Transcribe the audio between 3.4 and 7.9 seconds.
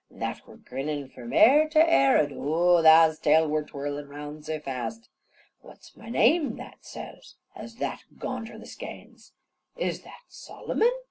were twirlin' round so fast. "What's my name?" that says, as